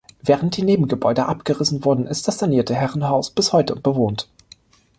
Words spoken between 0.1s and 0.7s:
Während die